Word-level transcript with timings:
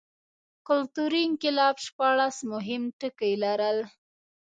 کلتوري 0.67 1.21
انقلاب 1.29 1.75
شپاړس 1.85 2.37
مهم 2.53 2.83
ټکي 2.99 3.33
لرل. 3.43 3.77